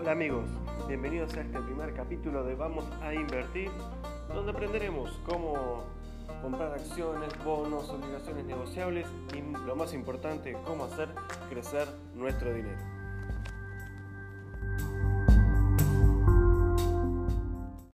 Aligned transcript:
Hola 0.00 0.12
amigos, 0.12 0.46
bienvenidos 0.88 1.36
a 1.36 1.42
este 1.42 1.60
primer 1.60 1.92
capítulo 1.92 2.42
de 2.42 2.54
Vamos 2.54 2.86
a 3.02 3.12
Invertir, 3.12 3.70
donde 4.32 4.50
aprenderemos 4.50 5.10
cómo 5.26 5.84
comprar 6.40 6.72
acciones, 6.72 7.28
bonos, 7.44 7.90
obligaciones 7.90 8.46
negociables 8.46 9.06
y 9.36 9.42
lo 9.66 9.76
más 9.76 9.92
importante, 9.92 10.56
cómo 10.64 10.84
hacer 10.84 11.10
crecer 11.50 11.86
nuestro 12.14 12.54
dinero. 12.54 12.99